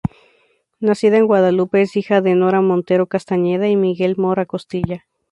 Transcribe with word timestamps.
Nacida 0.79 1.17
en 1.17 1.27
Guadalupe, 1.27 1.83
es 1.83 1.95
hija 1.95 2.21
de 2.21 2.33
Nora 2.33 2.61
Montero 2.61 3.05
Castañeda 3.05 3.67
y 3.67 3.75
Miguel 3.75 4.15
Mora 4.17 4.47
Costilla. 4.47 5.05